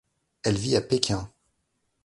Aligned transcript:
Elle 0.41 0.57
vit 0.57 0.75
à 0.75 0.81
Pékin. 0.81 1.29